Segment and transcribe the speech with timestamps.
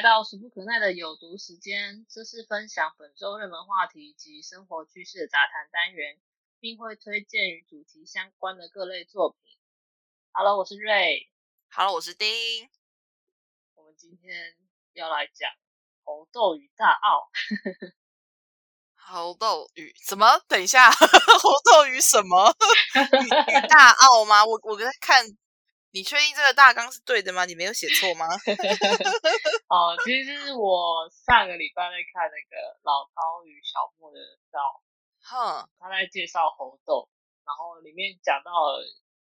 [0.00, 6.18] 来到俗不可耐的有毒时间，这是分享本周热门话题及生活趋势的杂谈单元，
[6.58, 9.58] 并会推荐与主题相关的各类作品。
[10.32, 11.30] Hello，我是瑞。
[11.70, 12.26] Hello，我是丁。
[13.74, 14.56] 我们今天
[14.94, 15.50] 要来讲
[16.02, 17.28] 猴豆与大澳。
[18.96, 20.40] 猴豆与什么？
[20.48, 20.88] 等一下，
[21.42, 22.56] 猴豆与什么？
[22.96, 24.46] 与与大澳吗？
[24.46, 25.26] 我我在看，
[25.92, 27.44] 你确定这个大纲是对的吗？
[27.46, 28.26] 你没有写错吗？
[29.68, 34.18] 哦，其实是我上个礼拜在看那个老高与小莫的
[34.52, 34.82] 照，
[35.22, 37.08] 哼，他在介绍猴豆，
[37.44, 38.84] 然后里面讲到了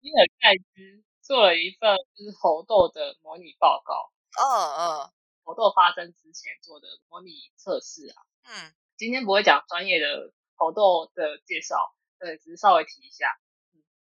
[0.01, 4.45] 比尔盖茨做了一份就是猴豆的模拟报告，嗯
[4.77, 5.11] 嗯
[5.43, 8.17] 猴豆发生之前做的模拟测试啊。
[8.49, 13.37] 嗯今天不会讲专业的猴豆的介绍，对，只是稍微提一下。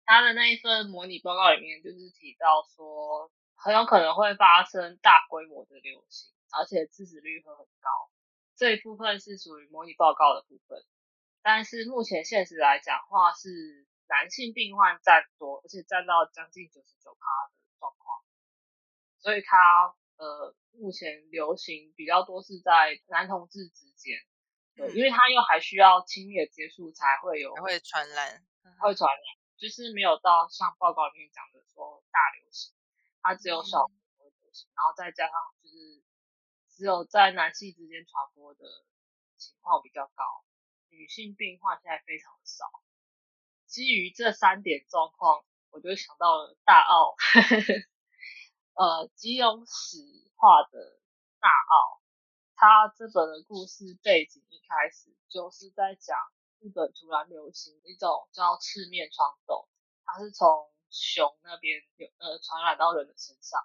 [0.02, 8.10] 嗯，他的那一份模拟报告里面就是提到说，很有可能会发生大规模的流行，而且致死率会很高。
[8.56, 10.84] 这一部分是属于模拟报告的部分，
[11.42, 13.48] 但是目前现实来讲话是
[14.08, 18.22] 男性病患占多，而且占到将近九十九趴的状况，
[19.18, 24.18] 所以他呃目前流行比较多是在男同志之间。
[24.76, 28.44] 对，嗯因为他又还需要亲密的接触才会有会传染。
[28.78, 29.18] 会传染，
[29.62, 32.74] 就是没有到像报告里面讲的说大流行，
[33.22, 36.02] 它只有小流行，然后再加上就是
[36.68, 38.66] 只有在男性之间传播的
[39.36, 40.24] 情况比较高，
[40.88, 42.66] 女性病患现在非常少。
[43.66, 47.14] 基于这三点状况，我就想到了大奥，
[48.74, 49.98] 呃，吉隆史
[50.34, 50.98] 画的
[51.38, 52.02] 大澳。
[52.56, 56.18] 他这本的故事背景一开始就是在讲
[56.62, 59.68] 日本突然流行一种叫赤面疮痘，
[60.04, 63.60] 它是从熊那边有呃传染到人的身上，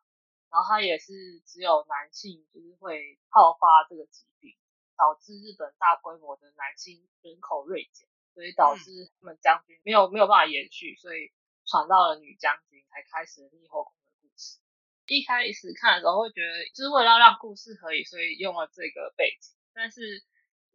[0.49, 4.57] 然后它也是只有男性就是会好发这个疾病，
[4.97, 11.31] 导致日本大规模的男性人口锐减，所以导致他们将军没有没有办法延续，所以
[11.67, 14.57] 传到了女将军，才开始了逆后宫的故事。
[15.05, 19.53] 一开始看的时候会觉得，就是为了要让故事合理，所以用了这个背景。
[19.73, 20.25] 但是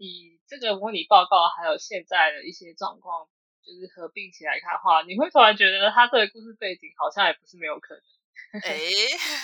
[0.02, 3.28] 以这个模拟报告还有现在的一些状况，
[3.62, 8.02] 就是合并起来看的话，你会突然觉得他这个故事背景好像也不是没有可能。
[8.62, 8.80] 哎，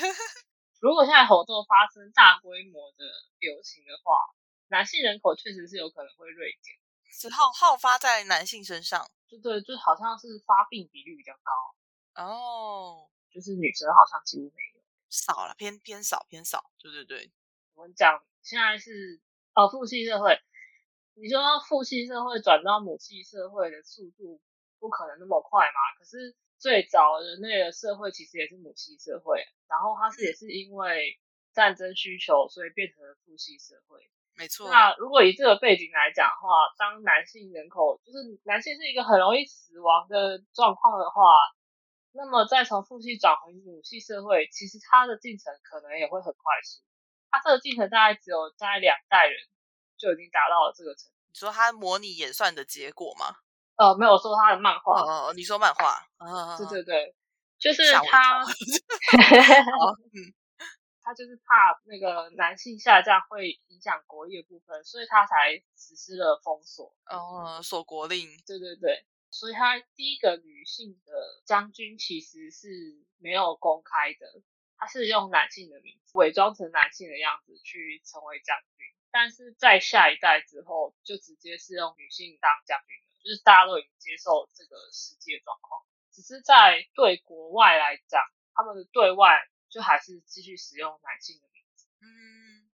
[0.82, 3.04] 如果现在猴痘发生大规模的
[3.38, 4.18] 流行的话，
[4.66, 6.74] 男性人口确实是有可能会锐减。
[7.20, 14.82] 只好好发在男性身上就对，就好像是发病比率比较高，哦，就是女生好像几乎没有。
[15.08, 16.70] 少了，偏偏少偏少。
[16.78, 17.32] 对对对，
[17.74, 19.20] 我们讲现在是
[19.58, 20.38] 哦父系社会，
[21.16, 24.40] 你说父系社会转到母系社会的速度
[24.78, 25.98] 不可能那么快嘛？
[25.98, 31.18] 可是最早人类的社会其实也是母系社会，然后它是也是因为
[31.52, 33.98] 战争需求，所以变成了父系社会。
[34.36, 34.70] 没错。
[34.70, 41.34] 那如果以这个背景来讲的话，当男性人口就是男性是一个很容易死亡的状况的话，
[42.12, 46.78] 那么再从父系转回母系社会，其实它的进程可能也会很快速。
[47.30, 49.38] 它这个进程大概只有大概两代人
[49.96, 51.16] 就已经达到了这个程度。
[51.28, 53.36] 你说他模拟演算的结果吗？
[53.76, 57.14] 呃，没有说他的漫画，哦，你说漫画，啊，对对对，
[57.58, 60.34] 就是他， 嗯
[61.00, 66.92] 他就是怕那个男性下降会影响国力的部分，所以他才实施了封锁。
[67.06, 72.68] 哦，锁国令，对对对，所以他第一个女性的将军其实是
[73.18, 74.42] 没有公开的，
[74.78, 88.22] 她是用男性的名字伪装成男性的样子去成为将军，但是在下一代之后就直接是用女性当将军了，就是大家都已经接受这个实际的状况，只是在对国外来讲，
[88.54, 91.88] 他们的对外就还是继续使用男性的名字。
[92.00, 92.70] 嗯，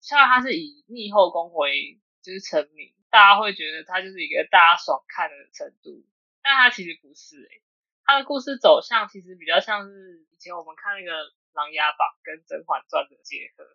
[0.00, 6.04] 像他是以逆后宫为就是成名，大家会觉得他就是一个大家爽看的程度，
[6.42, 7.62] 但他其实不是诶、
[8.06, 11.10] 他的故事走向其实比较像是以前我们看那个
[11.52, 13.66] 《琅琊榜》跟《甄嬛传》的结合。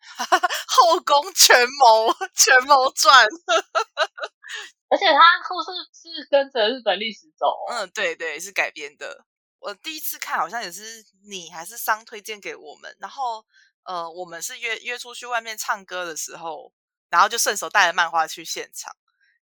[0.66, 3.26] 后宫权谋，权谋传，
[4.88, 9.26] 而且他故事是跟着日本历史走、哦，嗯，对对，是改编的。
[9.58, 13.44] 我第一次看好像也是你还是商推荐给我们，然后
[13.84, 16.72] 呃，我们是约约出去外面唱歌的时候，
[17.10, 18.96] 然后就顺手带了漫画去现场。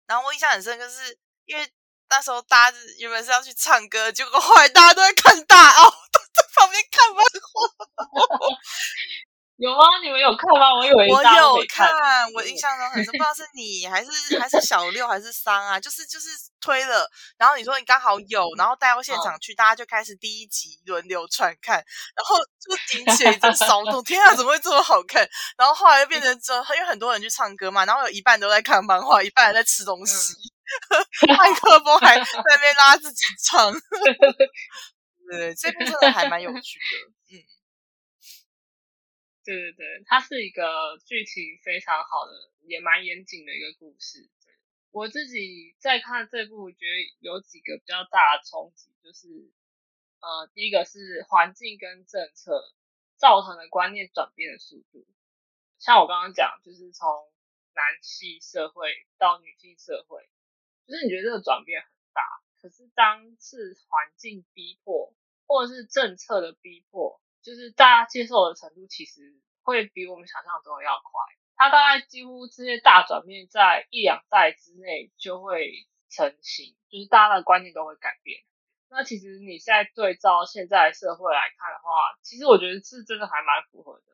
[0.07, 1.73] 然后我印象很深，就是因为
[2.11, 8.49] 那时候大家是原本是要去唱歌，结果后来大家都在看大奥，都在旁边看漫画。
[9.59, 9.83] 有吗？
[10.05, 10.73] 你们有看吗？
[10.79, 11.91] 我以为我有看。
[12.33, 16.29] 我印象中很深，不知道是你还是还是小六还是三啊，就是就是
[16.61, 21.75] 推了，然后你说你刚好有，然后带到现场去，大家就开始第一集轮流传看，
[22.15, 24.01] 然后就引起了一阵骚动。
[24.05, 25.29] 天啊，怎么会这么好看？
[25.57, 30.35] 然后后来又变成这，因为很多人去唱歌嘛，然后有一半都在看漫画，一半在吃东西，
[31.29, 33.73] 麦克风还在那边拉自己唱。
[35.31, 37.45] 对，这部真的还蛮有趣的，嗯。
[39.45, 42.33] 对对对，它是一个剧情非常好的，
[42.67, 44.29] 也蛮严谨的一个故事。
[44.91, 49.29] 我自己在看这部，觉得有几个比较大的冲击，就是
[50.21, 52.75] 呃，第一个是环境跟政策
[53.17, 55.07] 造成的观念转变的速度。
[55.79, 57.09] 像我刚刚讲，就是从
[57.75, 60.29] 男系社会到女性社会，
[60.89, 62.23] 就是你觉得这个转变很大。
[62.61, 65.15] 可是当是环境逼迫，
[65.47, 67.21] 或者是政策的逼迫。
[67.41, 71.23] 就是大家接受的程度，其实会比我们想象中的要快。
[71.55, 78.41] 它大概几乎这些大转变，在一两代之内就会成型，就是大家的观念都会改变。
[78.91, 84.05] 那其实你现在对照现在社会来看的话，其实我觉得是真的还蛮符合的。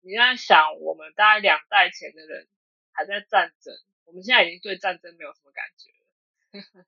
[0.00, 2.48] 你在想，我们大概两代前的人
[2.92, 3.74] 还在战争，
[4.04, 5.90] 我们现在已经对战争没有什么感觉。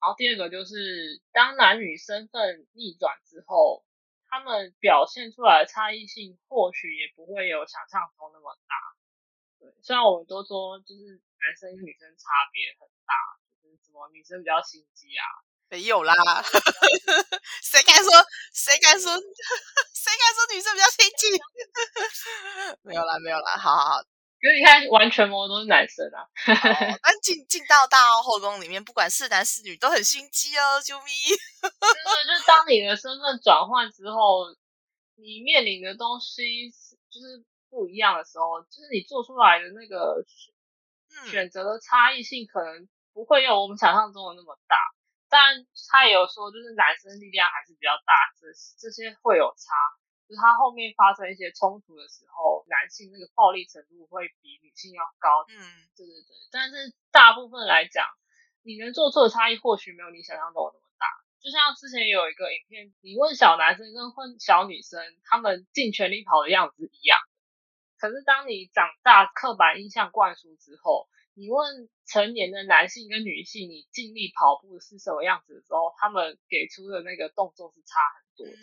[0.00, 3.84] 然后第二个就是，当男女身份逆转之后。
[4.34, 8.72] 他们表现出来的差异性，或许也不会有想象中那么大。
[9.60, 13.12] 对，虽然我们都说，就是男生跟女生差别很大，
[13.62, 16.14] 就是什么女生比较心机啊，没有啦，
[17.60, 18.08] 谁敢说？
[18.54, 19.12] 谁敢说？
[19.92, 21.28] 谁敢说女生比较心机？
[22.80, 24.11] 没有啦，没有啦，好好好。
[24.42, 26.26] 因为你看，完全模都是男生啊。
[27.00, 31.12] 但进进到大奥后宫里面，不管是男是女，都很心机哦，啾咪。
[31.62, 34.50] 就是当你的身份转换之后，
[35.14, 36.68] 你面临的东西
[37.08, 40.24] 就是不一样的时候，就是你做出来的那个
[41.30, 44.76] 选择的差异性，可能不会有我们想象中的那么大。
[45.30, 49.70] 但他也有说，就是男生力量还是比较大，这这些会有差。
[50.32, 55.44] 就是他后面发生一些冲突的时候，男性那个暴力程度会比女性要高。
[55.46, 55.60] 嗯，
[55.94, 56.32] 对对对。
[56.50, 58.08] 但是大部分来讲，
[58.62, 61.04] 你能做出的差异或许没有你想象中那么大。
[61.38, 67.18] 就像之前有一个影片，你问小男生跟问小女生，他们尽全力跑的样子一样。
[67.98, 78.56] 可是当你长大，刻板印象灌输之后，你问成年的男性跟女性，你尽力跑步是什么样子的时候，他们给出的那个动作是差很多的。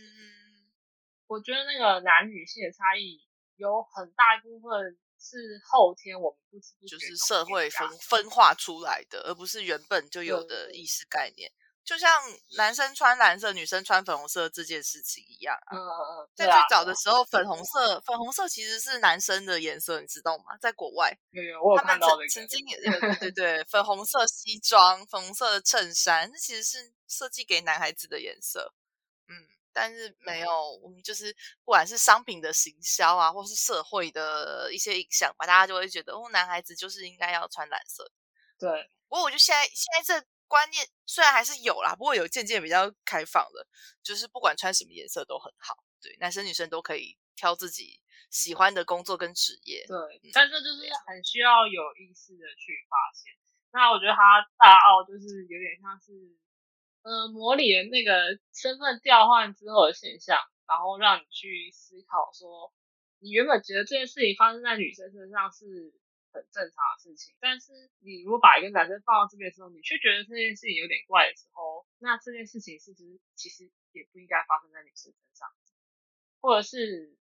[1.30, 3.22] 我觉得那个男女性的差异
[3.56, 5.38] 有很大一部分是
[5.70, 11.52] 后天我们不知不觉就是社会分分化出来的，而不是原本就有的意识概念。
[11.84, 12.10] 就像
[12.58, 15.76] 男生穿蓝色，女生穿粉红色这件事情一样啊。
[15.76, 16.30] 嗯嗯嗯。
[16.36, 20.58] 在最早的时候，粉红色粉红色其实是男生的颜色，你知道吗？
[20.60, 28.74] 在国外，有有我看到曾曾经也对对对，粉红色西装、粉红色的衬衫，那其实是设计给男孩子的颜色。
[29.28, 29.59] 嗯。
[29.72, 38.12] 但是没有，我们就是不管是商品的行销啊，或是社会的一些影响吧，大家就会觉得哦，男孩子就是应该要穿蓝色。
[38.58, 43.68] 对，不过我觉得现在现在这观念虽然还是有啦，不过有渐渐比较开放了，
[44.02, 49.86] 就是不管穿什么颜色都很好，对，男生女生都可以挑自己喜欢的工作跟职业。
[49.88, 53.34] 对，但是就是很需要有意识的去发现。
[53.72, 56.36] 那我觉得他大奥就是有点像是。
[57.02, 60.38] 呃，模拟的那个身份调换之后的现象，
[60.68, 62.74] 然后让你去思考说，
[63.20, 65.66] 你原本觉得这件事情发生在女生身上是
[66.34, 67.72] 很正常的事情，但是
[68.04, 75.48] 你如果把一个男生放到这边的时候，你却觉得这件事情有点怪的时候，那这件事情是不是其实也不应该发生在女生身上？
[76.42, 77.16] 或者是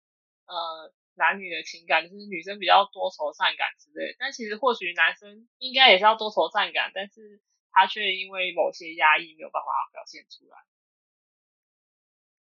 [0.49, 7.39] 呃，男女的情感，就是女生比较多愁善感之类，但其实或许男生应该也是要多愁善感，但是。
[7.77, 10.57] 他却因为某些压抑没有办法表现出来。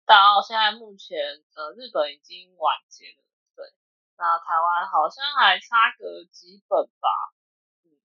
[0.05, 1.17] 到现在目前，
[1.57, 3.25] 呃，日本已经完结了，
[3.57, 3.65] 对。
[4.19, 7.09] 那台湾好像还差个几本吧，
[7.85, 7.97] 嗯。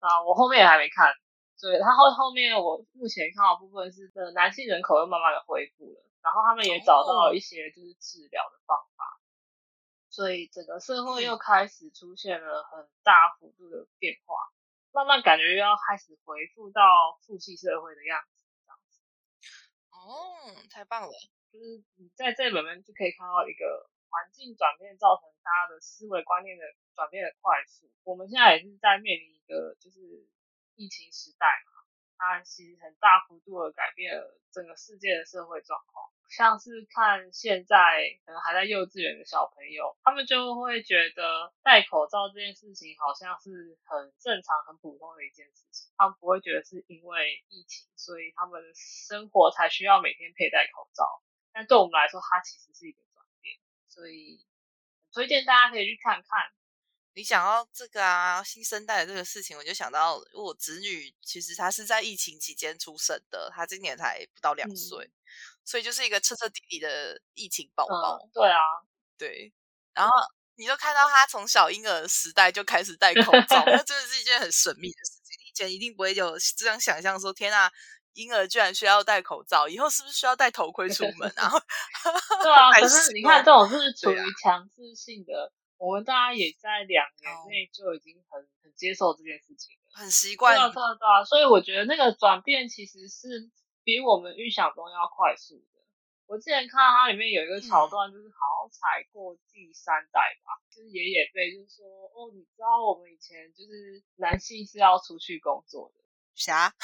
[0.00, 1.12] 那我后面也还没看，
[1.60, 1.78] 对。
[1.80, 9.20] 他后后面我目前看到部分是，呃，男性人口又慢慢的恢复了，然后他们也找到一些就是治疗的方法，
[10.08, 14.53] 所以整个社会又开始出现了很大幅度的变化。
[14.94, 18.30] 慢慢感觉又要开始回复到父系社会的样子，
[18.62, 19.02] 这样子。
[19.90, 21.10] 哦，太棒了！
[21.50, 26.62] 就是你在这本面就可以看到一个环境转变造成大家的思维观念的
[26.94, 27.90] 转变的快速。
[28.04, 29.98] 我们现在也是在面临一个就是
[30.76, 31.82] 疫情时代嘛，
[32.16, 36.13] 它其实很大幅度的改变了整个世界的社会状况。
[36.36, 37.76] 像是看现在
[38.26, 51.22] 可能还在幼稚园的小朋友，他们就会觉得戴口罩这件事情好像是很正常、很普通的一件事情，他们不会觉得是因为疫情，所以他们的生活才需要每天佩戴口罩。
[51.52, 54.44] 但对我们来说，它其实是一个转变，所以
[55.12, 56.50] 推荐大家可以去看看。
[57.16, 65.08] 你想到这个啊，新生代的这个事情，我就想到我侄女，其实她是在疫情期间出生的，她今年才不到两岁，
[65.64, 68.18] 所以就是一个彻彻底底的疫情宝宝。
[68.32, 68.58] 对啊，
[69.18, 69.52] 对。
[69.94, 70.12] 然后
[70.56, 75.36] 你就看到他从小婴儿时代就开始戴口罩，那真的是一件很神秘的事情。
[75.48, 77.70] 以前一定不会有这样想象，说天啊，
[78.14, 81.50] 婴儿居然需要戴口罩，以后是不是需要戴头盔出门啊？
[82.42, 85.52] 对啊，可是你看，这种是处于强制性的。
[85.76, 90.56] 我们大家也在两年内就已经很很接受这件事情了，很习惯。
[90.56, 93.50] 对啊，对啊，所以我觉得那个转变其实是
[93.84, 95.78] 比我们预想中要快速的。
[96.26, 106.00] 我之前看到它里面有一个桥段，就是好像才过第三代吧，就是爷爷辈，就是说，哦，你知道我们以前就是男性是要出去工作的，
[106.34, 106.72] 啥？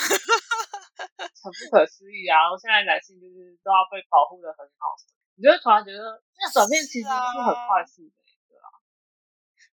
[1.42, 2.36] 很不可思议啊！
[2.36, 4.94] 然后现在男性就是都要被保护的很好，
[5.36, 8.14] 你就会突然觉得那个转变其实是很快速的。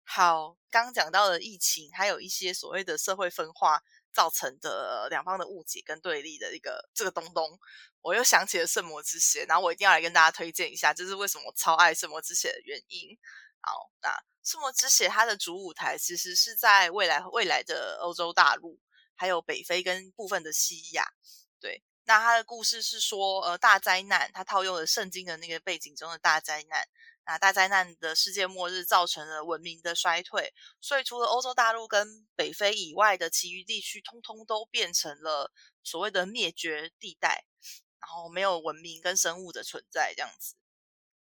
[0.09, 3.83] 好，刚讲到的疫情，还有一些所谓的社会分化
[4.13, 7.59] 造成的两方的误解跟对立的一个这个东东，
[8.01, 13.17] 我又想起了《圣魔之血》，然后我一定要来跟大家推荐一下，这是为什么我超爱《圣魔之血》的原因。
[13.61, 14.09] 好，那
[14.43, 18.79] 《圣魔之血》它的主舞台其实是在未来未来的欧洲大陆，
[19.15, 21.05] 还有北非跟部分的西亚。
[21.59, 26.87] 对，那它的故事是说，呃，大灾难，它套用了圣经的那个背景中的大灾难。
[27.29, 35.51] 那大灾难的世界末日造成了文明的衰退，所以除了欧洲大陆跟北非以外的其余地区，通通都变成了
[35.83, 37.43] 所谓的灭绝地带，
[37.99, 40.55] 然后没有文明跟生物的存在这样子。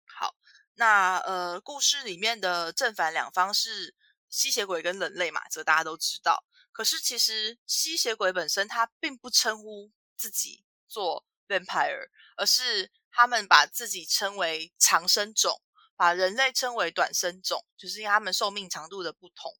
[0.05, 0.33] 好，
[0.75, 3.93] 那呃，故事里面的正反两方是
[4.29, 6.45] 吸血鬼跟人类嘛，这大家都知道。
[6.71, 12.07] 可是其实吸血鬼本身它并不称呼自己做 vampire，
[12.37, 15.61] 而是他们把自己称为长生种。
[16.01, 19.55] 把人类称为短生种，就是因为他们寿命长度的不同。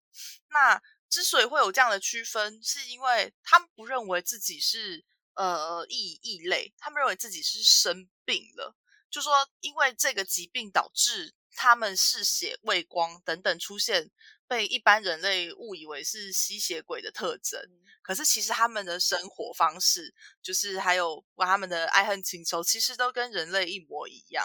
[0.49, 5.05] 那之所以会有这样的区分，是因为他们不认为自己是
[5.35, 8.75] 呃异异类，他们认为自己是生病了，
[9.11, 14.09] 就说因为这个疾病导致他们嗜血、畏光等等出现，
[14.47, 17.61] 被一般人类误以为是吸血鬼的特征。
[18.01, 24.43] 可是其实他们的生活方式，就是还有他们的爱恨情仇，其实都跟人类一模一样。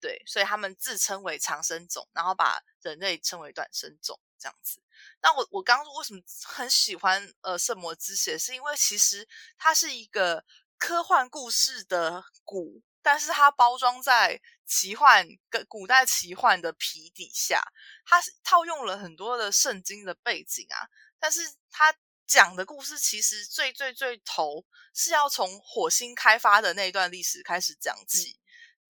[0.00, 4.82] 对，所以他们自称为长生种，然后把人类称为短生种，这样子。
[5.22, 9.26] 那我我刚刚为什么 很喜欢呃圣魔之血，是因为其实
[9.56, 10.44] 它是一个
[10.78, 17.62] 科幻故事的骨，但是它包装在奇幻跟古代奇幻的皮底下，
[18.04, 20.88] 它套用了很多的圣经的背景啊，
[21.18, 21.94] 但是它
[22.26, 28.38] 讲的故事其实最最最头是要从火星开发的那段历史开始讲起，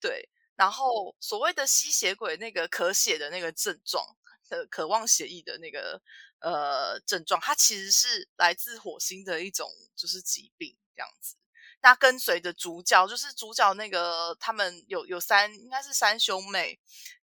[0.01, 0.29] 对。
[0.57, 4.17] 然后所谓的吸血鬼那个咳血的那个症状，
[4.49, 6.01] 的渴望血液的那个
[6.41, 11.37] 呃症状，它其实是来自火星的一种就是疾病这样子。
[11.83, 16.81] 那跟随着主角，就是主角那个他们有有三应该是三兄妹，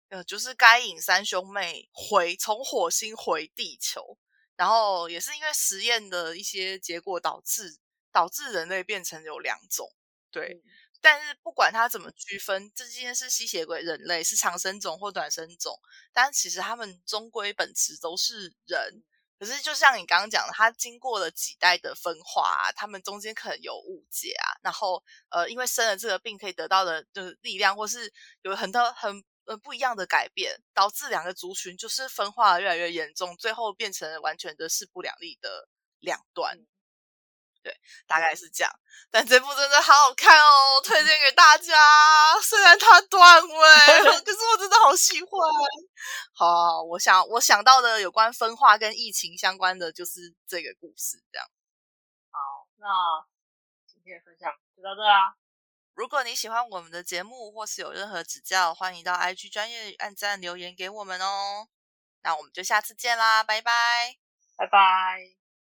[0.08, 4.16] 呃，就是该隐三兄妹回从火星回地球，
[4.56, 7.76] 然后也是因为实验的一些结果导致
[8.10, 9.92] 导致人类变成有两种，
[10.30, 10.62] 对。
[11.00, 15.78] 但是不管它怎么区分，这件是吸血鬼、人类是长生种或短生种，
[16.12, 19.04] 但其实他们终归本质都是人。
[19.38, 28.12] 可是就像你刚刚讲的，他经过了几代的分化啊，他们中间可能有误解啊，然后呃，因为生了这个病可以得到的就是力量，或是
[28.42, 35.68] 有很多很呃不一样的改变，导致两个族群就是分化越来越严重，最后变成完全的势不两立的
[36.00, 36.58] 两端。
[37.62, 38.72] 对，大概是这样。
[39.10, 42.40] 但这部真的好好看哦，推荐给大家。
[42.42, 43.48] 虽然它断尾，
[44.24, 45.30] 可是我真的好喜欢。
[46.34, 51.22] 好，我想我想到的有关分化跟疫情相关的，就是这个故事。
[51.32, 51.46] 这样。
[52.30, 52.86] 好，那
[53.86, 55.36] 今天的分享就到这啦。
[55.94, 61.68] 如果你喜欢我们的节目，或是有任何指教，欢迎到 IG 专业按赞留言给我们哦。
[62.22, 64.16] 那我们就下次见啦，拜拜，
[64.56, 65.37] 拜拜。